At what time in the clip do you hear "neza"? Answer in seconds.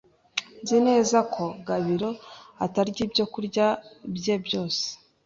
0.87-1.17